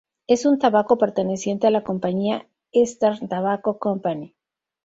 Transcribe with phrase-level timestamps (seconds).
[0.25, 4.35] Es un tabaco perteneciente a la compañía Eastern Tobacco Company.